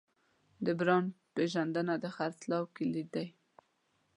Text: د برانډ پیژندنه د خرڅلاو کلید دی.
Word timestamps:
د 0.65 0.67
برانډ 0.79 1.09
پیژندنه 1.35 1.93
د 2.03 2.05
خرڅلاو 2.15 2.71
کلید 2.75 3.07
دی. 3.15 3.27